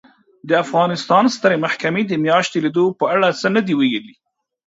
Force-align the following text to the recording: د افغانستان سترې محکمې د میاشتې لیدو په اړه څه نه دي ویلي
د 0.47 0.49
افغانستان 0.63 1.23
سترې 1.35 1.57
محکمې 1.65 2.03
د 2.07 2.13
میاشتې 2.25 2.57
لیدو 2.65 2.85
په 2.99 3.05
اړه 3.15 3.27
څه 3.41 3.47
نه 3.55 3.61
دي 3.67 3.73
ویلي 3.79 4.15